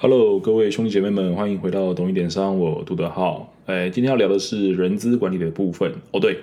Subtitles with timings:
[0.00, 3.52] Hello，各位兄弟姐妹们，欢迎回到懂一点商，我杜德浩。
[3.66, 5.92] 哎，今天要聊的是人资管理的部分。
[6.12, 6.38] 哦，对，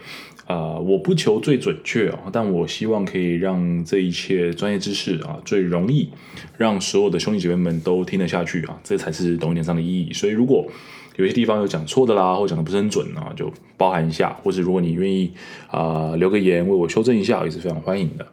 [0.46, 6.10] 啊，我不求最准确啊，但我希望可以让这一切专业知识啊，最容易
[6.58, 10.12] 让所有的兄弟姐妹们都听得下去啊，这才是懂一点商的意义。
[10.12, 10.68] 所以，如果
[11.16, 15.32] 有些地方有讲错的啦，或讲的不是很准啊，就包含一下，或者如果你愿意
[15.72, 18.28] 啊，留个言为我修正一下，也是非常欢迎的。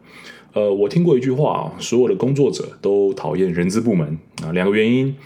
[0.55, 5.17] 呃，我听过一句话啊，所有的工作者都讨厌人资部门啊，两个原因。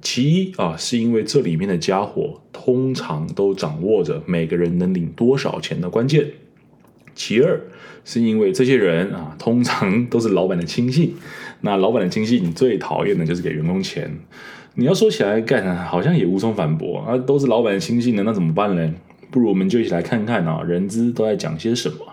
[0.00, 6.28] 其一啊，是因为这里面的家伙通常都掌握着每个人能领多少钱的关键。
[7.14, 7.60] 其二，
[8.04, 11.14] 是因为这些人啊，通常都是老板的亲信。
[11.60, 14.10] 那老板的亲信最讨厌的就是给员工钱。
[14.74, 18.94] 你要说起来干，好像也无从反驳啊，都是老板的亲信的，那怎么办呢？
[19.30, 22.11] 不如我们就一起来看看啊，人资都在讲些什么。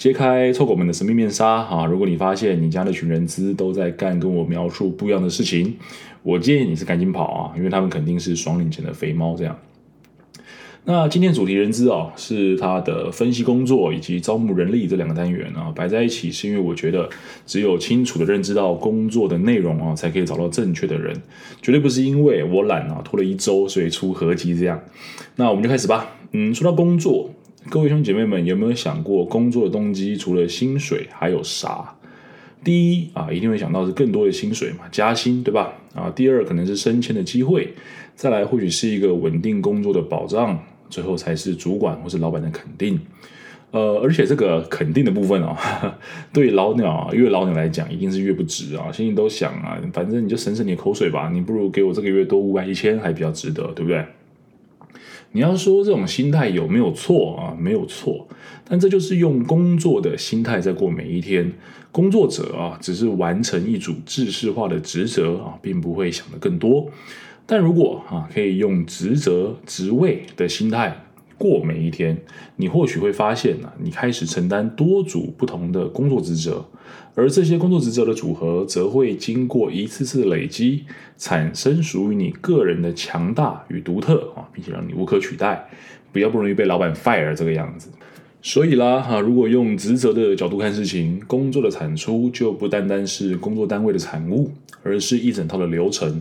[0.00, 1.84] 揭开臭狗们的神秘面纱啊！
[1.84, 5.76] 如果你发现你家那群人资都在干跟我描述不一样的事情，
[6.22, 9.36] 我建议你是赶紧跑啊，因为他们肯定是双领钱的肥猫。
[9.36, 9.58] 这样，
[10.86, 17.06] 那今天主题人资啊，是他的分析工作以及招募人力这两个单元啊，摆在一起是因为我觉得
[17.44, 21.14] 只有清楚的认知到工作的内容啊，才可以找到正确的人，
[21.60, 24.80] 绝对不是因为我懒啊，拖了一周所以出合集这样。
[25.36, 26.16] 那我们就开始吧。
[26.32, 27.34] 嗯，说到工作。
[27.68, 31.94] 各位兄姐妹们，有没有想过工作的动机除了薪水还有啥？
[32.64, 35.74] 第一啊，一定会想到是更多的薪水嘛，加薪对吧？
[35.94, 37.72] 啊，第二可能是升迁的机会，
[38.16, 42.98] 再来或许是一个稳定工作的保障，最后才是主管或是老板的肯定。
[43.70, 45.56] 呃，而且这个肯定的部分啊，
[46.32, 54.04] 对老鸟啊，越老鸟来讲，一定是越不值啊，心里都想啊，反正你就省省你的口水吧，你不如给我这个月多五百一千还比较值得，对不对？
[55.32, 57.56] 你要说这种心态有没有错啊？
[57.58, 58.26] 没有错，
[58.68, 61.52] 但这就是用工作的心态在过每一天。
[61.92, 66.88] 工作者啊，只是完成一组制式化的职责啊，并不会想得更多。
[67.46, 71.04] 但如果啊，可以用职责、职位的心态。
[71.40, 72.14] 过每一天，
[72.56, 76.62] 你或许会发现呢，你开始承担多组不同的工作职责，
[77.14, 80.84] 而这些工作职责的组合，则会经过一次次累积，
[81.16, 85.66] 产生属于你个人的强大与独特啊，并且让你无可取代，
[86.12, 87.88] 比较不容易被老板 fire 这个样子。
[88.42, 94.50] 所以啦，哈，如果用职责的角度看事情，工作的产出就不单单是工作单位的产物，
[94.82, 96.20] 而是一整套的流程。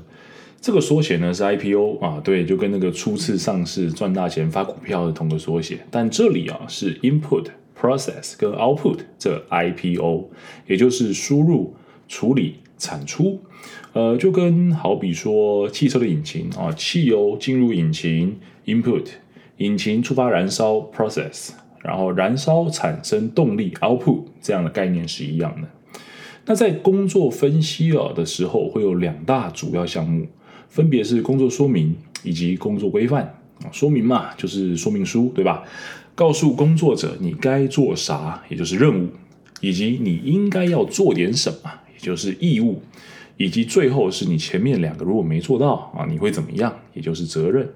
[0.62, 5.80] 这个缩写呢是 IPO 啊，对，就跟那个初次上市赚大钱发股票的同个缩写。
[5.90, 7.46] 但这里啊是 Input、
[7.80, 10.30] Process 跟 Output 这 IPO，
[10.68, 11.74] 也就是输入、
[12.09, 13.40] 处理、产出。
[13.94, 19.06] 呃，就跟好比说汽车的引擎啊，汽油进入引擎 Input，
[19.58, 25.69] 引擎触发燃烧 Process，然后燃烧产生动力 Output，这样的概念是一样的。
[26.46, 30.28] 那在工作分析啊的时候，会有两大主要项目。
[30.69, 33.24] 分别是工作说明以及工作规范
[33.63, 35.63] 啊，说明嘛就是说明书对吧？
[36.16, 39.09] 告诉工作者你该做啥，也就是任务，
[39.62, 42.81] 以及你应该要做点什么，也就是义务，
[43.38, 47.68] 以及最后是你前面两个如果没做到啊，你会怎么样，也就是责任。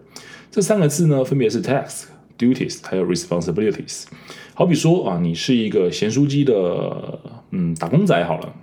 [0.51, 2.03] 这三个字呢，分别是 task、
[2.37, 4.03] duties 还有 responsibilities。
[4.53, 7.19] 好比说啊，你是一个咸酥鸡的
[7.51, 8.53] 嗯打工仔好了。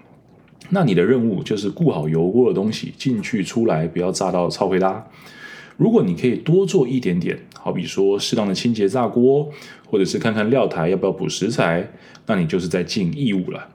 [0.70, 5.04] 那你的任务就是顾好油锅的东西进去出来，不要炸到超回拉。
[5.76, 9.50] 如果你可以多做一点点，好比说适当的清洁炸锅，
[9.86, 11.90] 或者是看看料台要不要补食材，
[12.26, 13.68] 那你就是在尽义务了。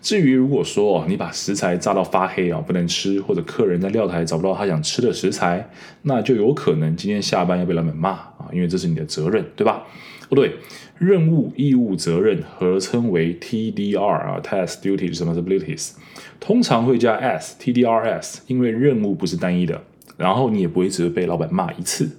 [0.00, 5.68] 至于如果说你把食材炸到发黑啊不能吃，或者客人在料台找不到他想吃的食材，
[6.02, 9.84] 那就有可能今天下班要被老板骂啊，因为这是你的责任，对吧？
[10.28, 10.56] 不对，
[10.98, 15.92] 任务、义务、责任合称为 TDR 啊，Task、Duties、Responsibilities，
[16.38, 19.82] 通常会加 S，TDRS，因为任务不是单一的，
[20.16, 22.10] 然后你也不会只被老板骂一次。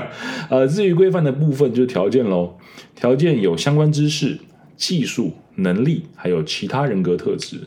[0.50, 2.58] 呃，至于规范的部分就是条件喽，
[2.94, 4.38] 条件有相关知识、
[4.76, 7.60] 技术、能力，还有其他人格特质。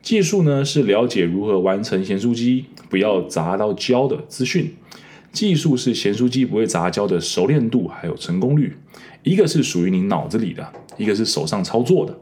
[0.00, 4.72] 技术呢是了解如何完成咸酥鸡不要砸到胶的资讯。
[5.36, 8.74] 技术是咸酥鸡不会杂交的熟练度还有成功率，
[9.22, 10.66] 一个是属于你脑子里的，
[10.96, 12.18] 一个是手上操作的。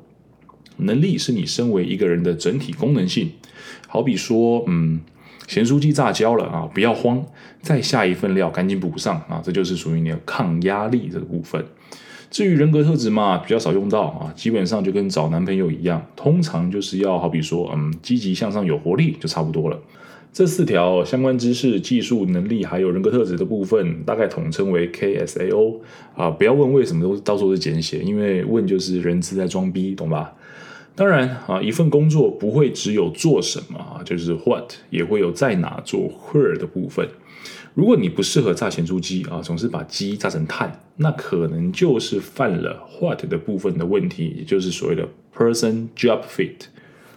[0.79, 3.31] 能力是你身为一个人的整体功能性，
[3.87, 5.01] 好比说，嗯，
[5.47, 7.25] 咸酥鸡炸焦了啊，不要慌，
[7.63, 11.65] 再下一份料赶紧补上啊，这就是属于你的抗压力这个部分。
[12.33, 19.81] 至于人格特质嘛，比较少用到啊，基本上就跟找男朋友一样，通常就是要好比说，嗯，积极向上有活力就差不多了。
[20.35, 25.79] 这四条相关知识、技术能力还有人格特质的部分，大概统称为 KSAO
[26.17, 26.29] 啊。
[26.29, 30.35] 不要问为什么都到时候是简写，因为问就是人资在装逼，懂吧？
[30.97, 36.01] 当然啊，一份工作不会只有做什么啊，就是 what，也会有在哪做
[36.33, 37.09] where 的部分。
[37.75, 46.74] 如果你不适合榨咸酥鸡啊，总是把鸡榨成碳，那可能就是犯了 what 的部分的问题，也就是所谓的 person job fit。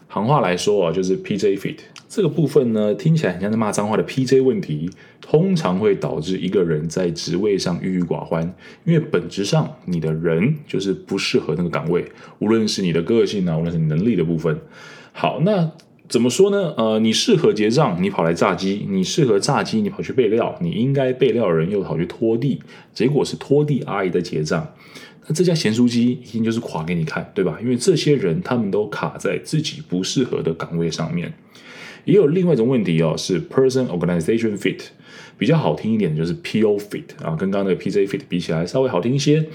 [0.07, 1.77] 行话来说啊，就是 PJ fit
[2.09, 4.89] 这个部分呢，听起来很像在骂脏话的 PJ 问题，
[5.21, 8.55] 通常会导致一个人在职位上郁郁寡欢，
[8.85, 12.05] 因为本质上你的人就是不适合那个岗位，
[12.39, 14.57] 无论是你的个性啊，无论是能力的部分。
[15.11, 15.69] 好，那
[16.07, 16.73] 怎么说呢？
[16.77, 22.61] 呃，你适合结账，你跑来炸鸡；你适合炸鸡，你跑去备料；你应该备料的人又跑去拖地，
[22.93, 24.73] 结果是拖地阿姨在结账。
[25.27, 27.59] 那这家咸酥鸡一定就是垮给你看，对吧？
[27.61, 31.33] 因为这些人他们都卡在自己不适合的岗位上面。
[32.05, 34.79] 也有另外一种问题哦，是 person organization fit，
[35.37, 39.45] 比较好听一点就是 PO fit 啊，跟刚刚那个 PJ fit 比起来稍微好听一些。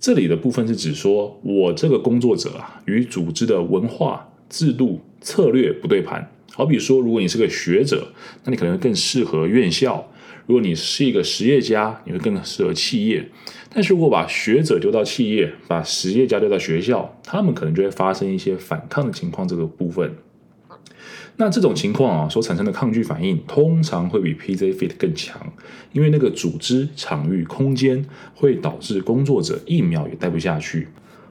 [0.00, 6.28] 这里的部分是指说我这个工作者啊，与组织的文化、制度、策略不对盘。
[6.52, 8.08] 好比说，如果你是个学者，
[8.44, 10.04] 那你可能更适合院校；
[10.46, 13.28] 如果你是一个实业家，你会更适合企业。
[13.74, 19.46] 但是如果把学者丢到企业，把实业家丢到学校，他们可能就会发生一些反抗的情况。
[19.46, 20.14] 这个部分。
[21.36, 25.40] 那这种情况啊，所产生的抗拒反应通常会比 PZ fit 更强，
[25.92, 28.04] 因为那个组织、场域、空间
[28.34, 30.88] 会导致工作者一秒也待不下去。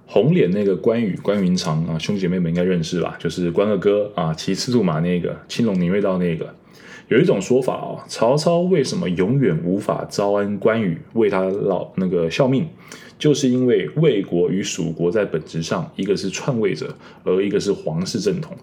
[0.08, 3.16] 红脸那个关羽关云长啊，兄弟姐妹们应该认识吧？
[3.20, 6.54] 就是关二哥啊，骑赤兔马那个青龙偃月刀那个。
[7.12, 12.66] 有一种说法啊，曹操为什么永远无法招安关羽为他老那个效命？
[13.20, 18.56] 就是因为魏国与蜀国在本质上，一个是篡位者，而一个是皇室正统，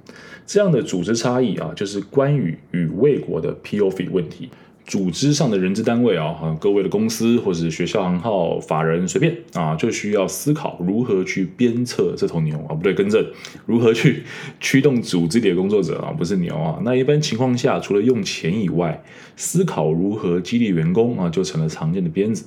[0.46, 4.48] 这样的组织差异啊，就是关羽与魏国的 POV 问题。
[4.88, 13.22] 组织上的人资单位啊，各位的公司或者是学校行号法人随便啊，就需要思考如何去鞭策这头牛啊，不对，更正，
[13.66, 14.22] 如何去
[14.58, 16.80] 驱动组织里的工作者啊，不是牛啊。
[16.82, 19.04] 那一般情况下，除了用钱以外，
[19.36, 22.46] 思考如何激励员工啊，就成了常见的鞭子。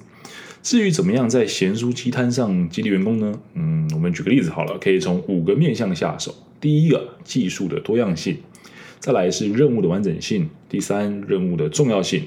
[0.63, 3.39] 至于怎么样在咸酥鸡摊上激励员工呢？
[3.53, 6.33] 嗯，我们举个例子好了，可以从五个面向下手。
[6.59, 8.35] 第一个，技术的多样性；
[9.01, 12.21] 再来是任务的完整性；第三，任务的重要性；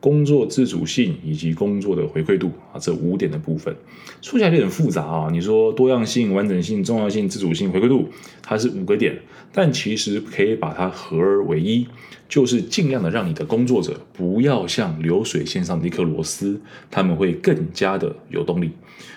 [0.00, 3.74] 工作自主性以及工作的回馈度啊，这五点的部分
[4.22, 5.28] 说起来有点复杂啊。
[5.30, 8.08] 你说多样性、完整性、重要性、自主性、回馈度，
[8.42, 9.18] 它是五个点，
[9.52, 11.86] 但其实可以把它合而为一。
[12.28, 18.70] 就是尽量的让你的工作者不要像流水线上的一颗螺丝，他们会更加的有动力。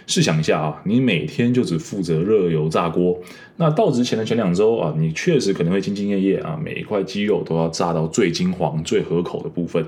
[0.08, 3.22] 试想一下啊，你每天就只负责热油炸锅，
[3.58, 9.86] 那到之前的前两周啊，你确实可能会兢兢业业啊，每一块鸡肉都要炸到最金黄、最合口的部分。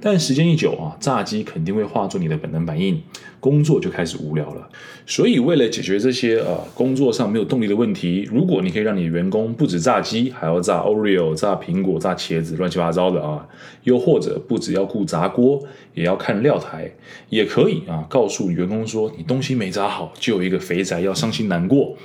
[0.00, 3.00] 但时间一久啊，炸鸡肯定会化作你的本能反应，
[3.40, 4.68] 工作就开始无聊了。
[5.06, 13.46] 所以为了解决这些呃工作上没有动力的问题，如果你可以让你的员工不止炸鸡，还要炸 Oreo、炸苹果、炸茄子，乱七八糟的啊，
[13.84, 15.62] 又或者不只要顾炸锅，
[15.94, 16.90] 也要看料台，
[17.28, 21.96] 也可以啊，告诉员工说你东西没炸好，就有一个肥宅要伤心难过。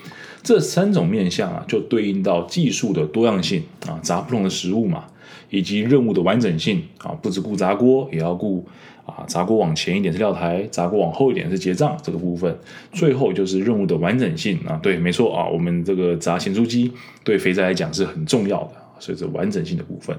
[0.43, 5.05] 这三种面相啊，就对应到技术的多样性啊，炸不同的食物嘛。
[5.51, 8.65] 以及任务的完整性啊，不只顾炸锅，也要顾
[9.05, 12.57] 啊，炸锅往前一点是料台，炸锅往后一点是结账这个部分。
[12.93, 16.91] 最后就是任务的完整性啊，对，没错啊，我们这个炸咸酥鸡
[17.23, 20.17] 对肥仔来讲是很重要的，所以这完整性的部分。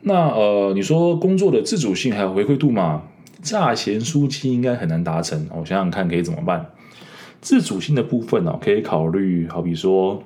[0.00, 3.02] 那呃，你说工作的自主性还有回馈度嘛？
[3.42, 6.64] 炸咸酥鸡应该很难达成，我想想看可以怎么办？
[7.42, 10.22] 自主性的部分呢，可以考虑，好比说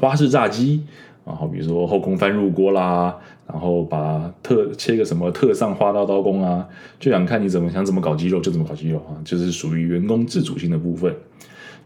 [0.00, 0.84] 花式炸鸡。
[1.24, 3.14] 啊，好比说后空翻入锅啦，
[3.50, 6.68] 然后把特切个什么特上花刀刀工啊，
[7.00, 11.14] 就想看你怎么想怎么搞肌肉就怎么搞肌肉啊，就是属于员工自主性的部分。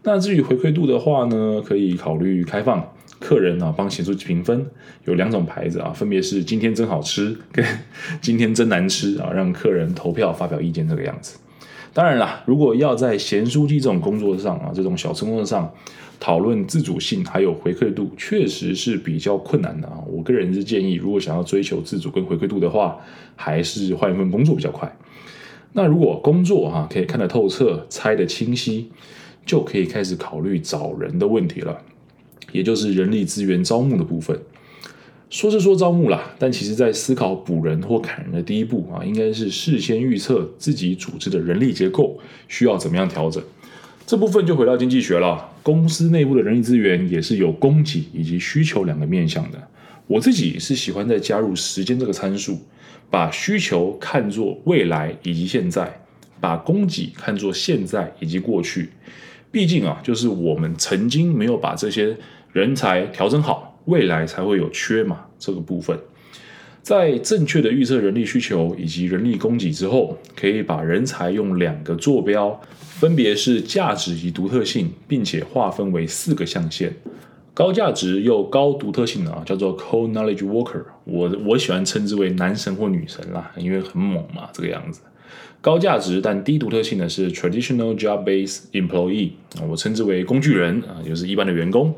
[0.03, 4.65] 那至于回馈度的话呢，可以考虑开放客人啊帮协助评分，
[5.05, 7.65] 有两种牌子啊，分别是今天真好吃跟
[8.19, 11.39] 今天真难吃啊，让客人投票发表意见这个样子。
[11.93, 15.71] 当然啦，如果要在贤书记这种工作上啊，这种小工作上
[16.19, 20.01] 讨论自主性还有回馈度，确实是比较困难的啊。
[20.07, 22.99] 我个人是建议，如果想要追求自主跟回馈度的话，
[23.35, 24.91] 还是换一份工作比较快。
[25.73, 28.89] 那如果工作哈可以看得透彻、猜得清晰，
[29.45, 31.79] 就可以开始考虑找人的问题了，
[32.51, 34.39] 也就是人力资源招募的部分。
[35.33, 43.43] 说是说招募啦，但其实在思考补人或砍人的第一步啊，应该是事先预测自己组织的人力结构需要怎么样调整。
[44.05, 49.57] 这部分就回到经济学了，公司内部的人力资源也是有供给以及需求两个面向的。
[50.05, 52.59] 我自己是喜欢在加入时间这个参数，
[53.09, 55.99] 把需求看作未来以及现在，
[56.39, 58.91] 把供给看作现在以及过去。
[59.51, 62.15] 毕竟啊，就是我们曾经没有把这些。
[62.51, 65.97] 人才调整好，未来才会有缺嘛这个部分。
[66.81, 76.93] 在正确的预测人力需求以及人力供给之后，可以把人才用两个坐标，分别是价值及独特性，并且划分为四个象限。
[77.53, 85.01] 高价值又高独特性的啊，叫做 Core Knowledge Worker，我我喜欢称之为男神或女神啦，因为很猛嘛，这个样子。
[85.61, 89.29] 高价值但低独特性的是 Traditional Job-based Employee，
[89.69, 91.95] 我称之为工具人啊，就是一般的员工。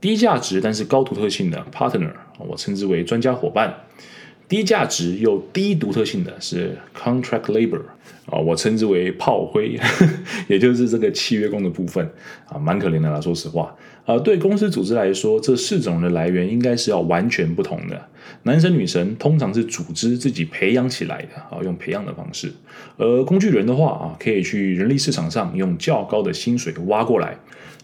[0.00, 3.74] 低价值但是高独特性的 Partner，我称之为专家伙伴。
[4.48, 7.82] 低价值又低独特性的是 contract labor
[8.24, 9.78] 啊，我称之为炮灰，
[10.48, 12.10] 也就是这个契约工的部分
[12.46, 13.20] 啊，蛮可怜的啦。
[13.20, 13.76] 说实话，
[14.06, 18.08] 啊，对公司组织来说，这四种的来源应该是要完全不同的。
[18.44, 22.48] 男神女神通常是组织自己培养起来的啊，用培养的方式；
[22.96, 27.36] 而工具人的话啊，可以去人力市场上用较高的薪水挖过来。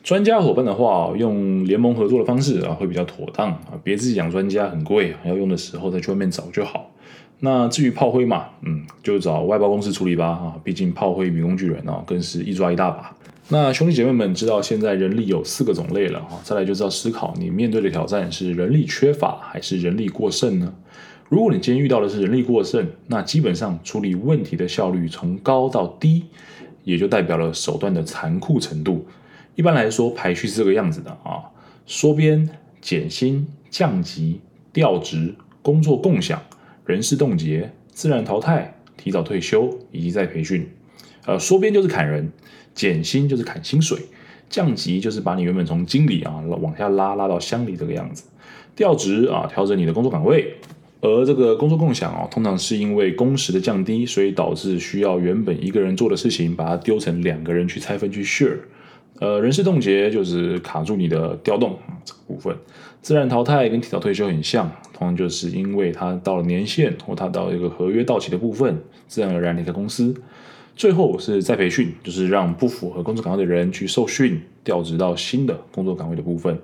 [0.04, 3.70] 专家伙伴的话，用联盟合作的方式啊，会比较妥当啊。
[3.82, 6.90] 别自己养专家很贵啊，要用的时候再去外面找就好。
[7.40, 10.54] 那至于炮灰嘛，嗯，就找外包公司处理吧啊。
[10.62, 13.16] 毕竟炮灰与工具人啊，更是一抓一大把。
[13.48, 20.70] 那兄弟姐妹们知道现在人力有四个种类了啊，再来就知道思考你面对的挑战是人力缺乏还是人力过剩呢？
[21.30, 26.24] 如果你今天遇到的是人力过剩，那基本上处理问题的效率从高到低，
[26.82, 29.06] 也就代表了手段的残酷程度。
[29.54, 31.44] 一般来说，排序是这个样子的啊：
[31.86, 32.48] 缩编、
[32.80, 34.40] 减薪、降级、
[34.72, 36.42] 调职、工作共享、
[36.84, 40.68] 人事冻结、自然淘汰、提早退休以及再培训。
[41.26, 42.30] 呃，缩编就是砍人，
[42.74, 43.98] 减薪就是砍薪水，
[44.50, 48.24] 降级就是把你原本从经理啊往下拉，拉到乡里这个样子。
[48.74, 50.54] 调职啊，调整你的工作岗位。
[51.00, 58.56] 而这个工作共享啊，通常是因为工时的降低，所以导致需要原本一个人做的事情，把它丢成两个人去拆分去 share。
[59.20, 62.56] 呃，人事冻结就是卡住你的调动这个部分，
[63.00, 70.14] 自然淘汰跟提早退休很像，同样就是因为它到了年限或它到一个合约到期的部分，自然而然离开公司。
[70.76, 76.58] 最后是再培训，就是让不符合工作岗位的人去受训，调职到新的工作岗位的部分。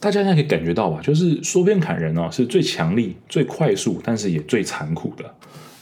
[0.00, 5.34] 大家应该可以感觉到吧，就是缩编砍人哦，是最强力、最快速，但是也最残酷的。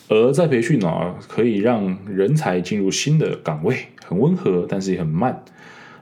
[0.08, 5.44] 而再培训呢，可以让人才进入新的岗位，很温和，但是也很慢。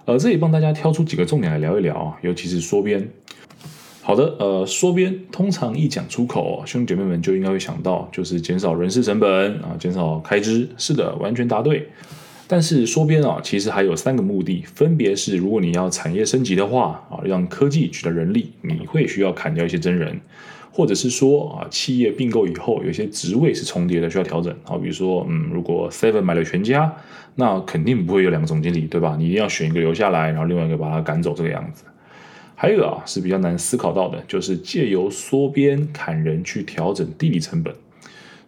[0.07, 3.09] 呃，这里帮大家挑出几个重点来聊一聊啊，尤其是缩编。
[4.03, 10.69] 好的，呃，缩编通常一讲出口，兄弟姐妹们就应该会想到，就是减少人事成本啊，减少开支。
[10.79, 11.89] 是的，完全答对。
[12.47, 20.21] 但是缩编啊，其实还有三个目的，分别是：如果你要产业升级的话啊，让科技取得人力，你会需要砍掉一些真人。
[20.77, 24.55] 或者是说啊，企业并购以后，有些职位是重叠的，需要调整。
[24.63, 26.95] 好，比如说，嗯，如果 Seven 买了全家，
[27.37, 29.17] 那肯定不会有两个总经理，对吧？
[29.19, 31.85] 你一定要选一个留下来，然后另外一个把他赶走，这个样子。
[32.55, 37.75] 还有啊，是比较难思考到的，就是借由缩编砍人去调整地理成本。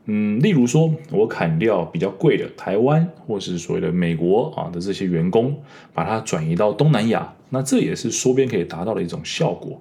[0.04, 5.56] 嗯，例如说，我砍掉比较贵的台湾，或是所谓的美国啊的这些员工，
[5.94, 9.80] 把它转移到东南亚，那这也是缩编可以达到的一种效果。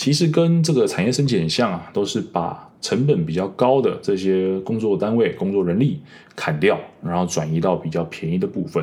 [0.00, 6.00] 其实跟这个产业升级很像啊，都是把成本比较高的这些工作单位、工作人力
[6.34, 8.82] 砍掉，然后转移到比较便宜的部分。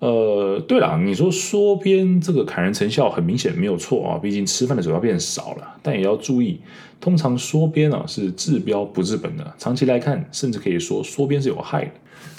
[0.00, 5.76] 呃，对了，你说缩编这个砍人成效很明显没有错啊，毕竟吃饭的嘴巴变少了。
[5.80, 6.58] 但也要注意，
[7.00, 11.92] 通常缩编啊是治标不治本的，长期来看，甚至可以说缩编是有害的。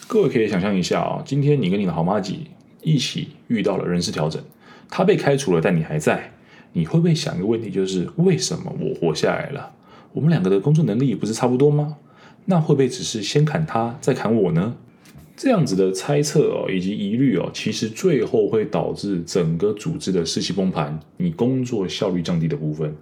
[0.07, 2.35] 各位可以想象一下啊，今天你跟你的好妈姐
[2.81, 4.43] 一起遇到了人事调整，
[4.89, 6.33] 她被开除了，但你还在。
[6.73, 9.71] 你会不会想一个问题，就是为什么我活下来了？
[10.11, 11.97] 我们两个的工作能力不是差不多吗？
[12.45, 14.75] 那会不会只是先砍他，再砍我呢？
[15.35, 22.93] 这样子的猜测哦，以及疑虑哦，其实最后会导致整个组织的士气崩盘，你工作效率降低的部分。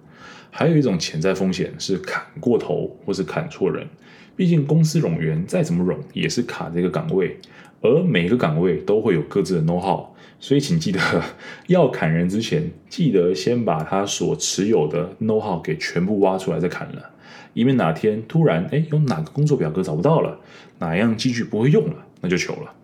[0.50, 3.86] 还有一种潜在风险是砍过头，或是砍错人。
[4.34, 7.36] 毕竟公司冗员再怎么冗，也是卡这个岗位，
[7.82, 10.06] 而每个岗位都会有各自的 know how。
[10.42, 10.98] 所以，请记得
[11.68, 17.10] 要砍人之前，记得先把他所持有的 know how 给全部挖出来再砍了，
[17.54, 20.40] 以免哪天突然哎有哪个工作表格找不到了，
[20.80, 22.74] 哪样机具不会用了，那就糗了。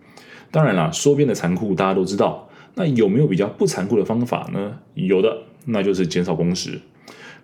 [0.49, 4.79] 当然了，说变的残酷大家都知道，那有没有比较不残酷的方法呢？
[4.93, 6.79] 有的，那就是减少工时。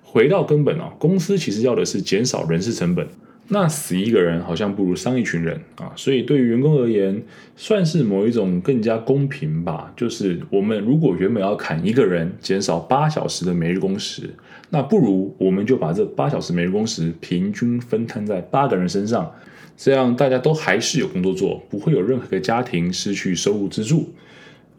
[0.02, 3.06] 回到根本啊，公司其实要的是减少人事成本。
[3.48, 7.22] 那死一个人好像不如伤一群人啊，所以对于员工而言，
[7.56, 9.94] 算是某一种更加公平吧。
[9.96, 14.30] 就是我们如果原本要砍一个人，减少八小时的每日工时，
[14.72, 19.32] 那不如我们就把这八小时每日工时平均分摊在八个人身上，
[19.78, 24.10] 这样大家都还是有工作做，不会有任何个家庭失去收入支柱。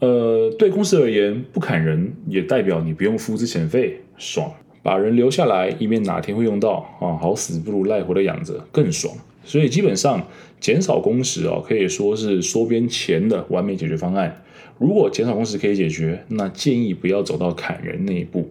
[0.00, 4.52] 呃，对公司而言，不砍人也代表你不用付之前费，爽。
[4.86, 9.12] 把人留下来，以免哪天会用到啊，好死不如赖活的养着，更爽。
[9.44, 10.24] 所以基本上
[10.60, 14.44] 减少工时啊，可以说是缩编前的完美解决方案。
[14.78, 18.48] 如果减少工时可以解决，那建议不要走到砍人那一步。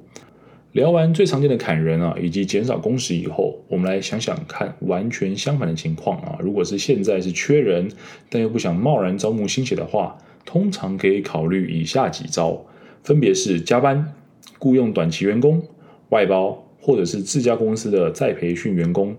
[0.73, 6.37] 聊完最常见的砍人啊，以及减少工时以后，我们来想想看完全相反的情况啊。
[6.41, 7.89] 如果是现在是缺人，
[8.29, 12.65] 但又不想贸然招募新血的话，通常可以考虑以下几招，
[13.03, 14.13] 分别是加班、
[14.59, 15.63] 雇佣短期员工。
[16.09, 19.15] 外包或者是自家公司的再培训员工，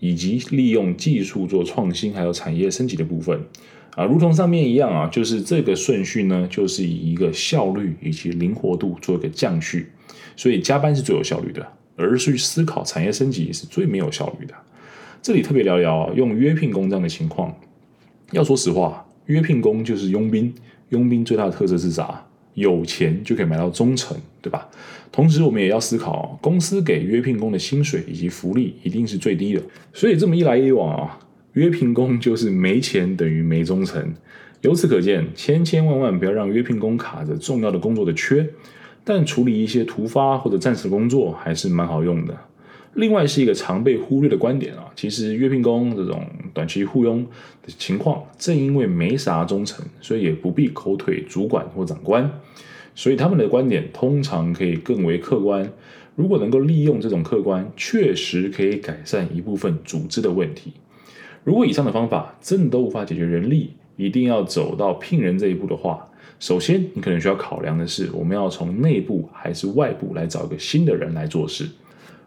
[0.00, 3.40] 以及利用技术做创新，还有产业升级的部分
[3.96, 9.90] 啊，如同上面一样啊，就是这个顺序呢，就是以一个效率以及灵活度做一个降序。
[10.36, 11.66] 所以加班是最有效率的，
[11.96, 14.54] 而去思考产业升级是最没有效率的。
[15.22, 17.56] 这里特别聊聊用约聘工这样的情况。
[18.32, 20.52] 要说实话，约聘工就是佣兵，
[20.90, 22.25] 佣兵最大的特色是啥？
[22.56, 24.68] 有钱就可以买到忠诚，对吧？
[25.12, 29.62] 同时，我们也要思考，公司给约聘工的薪水以及福利一定是最低的。
[29.92, 31.18] 所以这么一来一往啊，
[31.52, 34.14] 约聘工就是没钱等于没忠诚。
[34.62, 38.48] 由此可见，千千万万不要让约聘工卡着重要的工作的缺，
[39.04, 42.36] 但处理一些突发或者暂时工作还是蛮好用的。
[42.96, 47.22] 另外是一个常被忽略的观点啊，其实约聘工这种短期雇佣
[47.62, 52.40] 的情况，正因为没啥忠诚，所以也不必口腿主管或长官，
[52.94, 55.70] 所以他们的观点通常可以更为客观。
[56.14, 60.72] 如果能够利用这种客观，确实可以改善一部分组织的问题。
[61.44, 66.08] 如果以上的方法真的都无法解决人力，一定要走到聘人这一步的话，
[66.40, 71.68] 首先你可能需要考量的是，我们要从内部还是外部来找一个新的人来做事。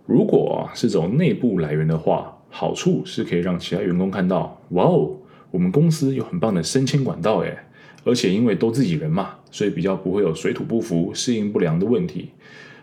[0.10, 5.16] 如果是走内部来源的话，好处是可以让其他员工看到，哇哦，
[5.52, 7.56] 我们公司有很棒的升迁管道诶，
[8.04, 12.30] 而且因为都自己人嘛，所以比较不会有水土不服、适应不良的问题。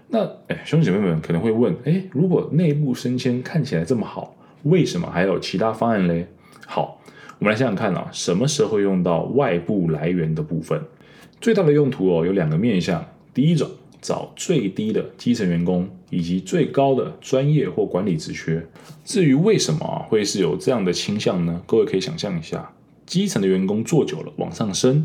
[0.06, 6.28] 那哎，兄弟姐妹们可能会问，哎，如果内部升迁看起来这么好，为什么还有其他方案嘞？
[6.64, 7.00] 好，
[7.40, 10.80] 我们来想想看啊，什么时候用到外部来源的部分？
[11.40, 13.68] 最大的用途哦，有两个面向，第一种。
[14.02, 18.66] 找最低的基层员工，以及最高的专业或管理职缺。
[19.04, 21.62] 至于为什么会是有这样的倾向呢？
[21.66, 22.72] 各位可以想象一下，
[23.04, 25.04] 基层的员工做久了往上升，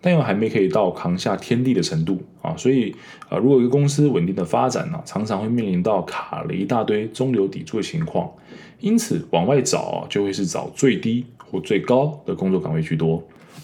[0.00, 2.56] 但又还没可以到扛下天地的程度啊。
[2.56, 2.94] 所以
[3.28, 8.30] 啊，如果一个公司稳定的发展呢，常常会面临到卡了一大堆中流砥柱的情况。
[8.80, 13.22] 因此，往外找就会是找最低或最高的工作岗位居多。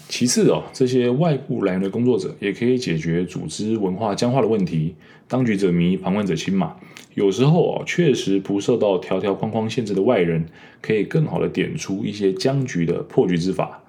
[0.09, 4.95] 其次哦，这些外部来源的工作者也可以解决组织文化僵化的问题。
[5.27, 6.75] 当局者迷，旁观者清嘛。
[7.13, 10.43] 有时候哦，确实不受到条条框框限制的外人，
[10.81, 13.83] 可以更好的点出一些僵局的破局之法。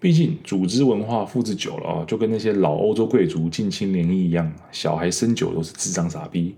[0.00, 6.54] 毕竟组织文化复制久了啊，就跟那些老欧洲贵族近亲联姻一样，小孩生久都是智障傻逼。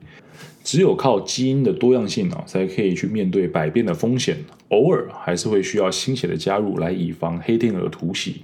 [0.62, 4.36] 只有靠基因的多样性啊，才可以去面对百变的风险。
[4.68, 8.42] 偶尔还是会需要新血的加入，来以防黑天鹅突袭。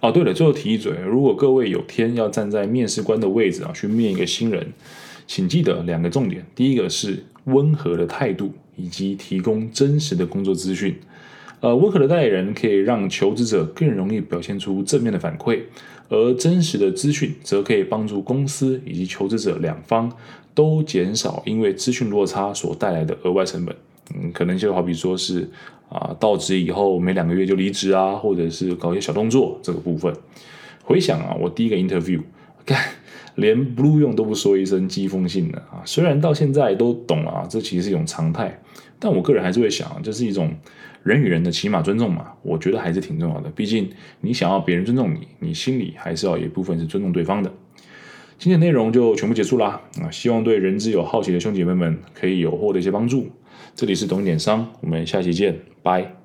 [0.00, 4.66] 哦，对了，最后提一嘴，如果各位有天要站在面试官的位置啊，去面一个新人，
[5.26, 10.96] 请记得两个重点：第一个是温和的态度，以及提供真实的工作资讯。
[11.60, 15.60] 呃，温和的代理人可以让求职者更容易表现出正面的反馈，
[16.08, 20.10] 而真实的资讯则可以帮助公司以及求职者两方
[20.54, 23.76] 都减少因为资讯落差所带来的额外成本。
[24.14, 25.48] 嗯，可能就好比说是
[25.90, 30.14] 啊，到职以后没两个月就离职啊，或者是搞一些小动作这个部分。
[30.84, 32.22] 回想啊，我第一个 interview，
[32.64, 32.78] 看
[33.34, 38.60] 连 blue 用都不说一声寄封信的啊，虽然到现在都懂啊，这其实是一种常态，
[38.98, 40.52] 但我个人还是会想，这是一种
[41.02, 43.50] 人与人的起码尊重嘛，我觉得还是挺重要的。
[43.50, 47.52] 毕竟你想要别人尊重你，你心里还是要有一部分是尊重对方的。
[48.38, 53.30] 今天内容就全部结束啦啊，希望对人资有好奇的兄姐妹们可以有获得一些帮助。
[53.80, 56.19] 这里是懂点商，我们下期见，拜。